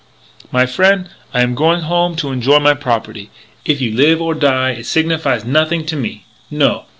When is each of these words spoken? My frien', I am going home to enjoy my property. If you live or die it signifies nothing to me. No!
My 0.51 0.65
frien', 0.65 1.09
I 1.31 1.41
am 1.43 1.53
going 1.53 1.81
home 1.81 2.15
to 2.15 2.31
enjoy 2.31 2.57
my 2.57 2.73
property. 2.73 3.29
If 3.65 3.81
you 3.81 3.91
live 3.93 4.19
or 4.19 4.33
die 4.33 4.71
it 4.71 4.87
signifies 4.87 5.45
nothing 5.45 5.85
to 5.85 5.95
me. 5.95 6.25
No! 6.49 6.85